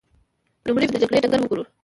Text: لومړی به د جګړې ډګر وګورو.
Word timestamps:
لومړی 0.67 0.85
به 0.87 0.93
د 0.93 0.97
جګړې 1.03 1.19
ډګر 1.23 1.39
وګورو. 1.41 1.63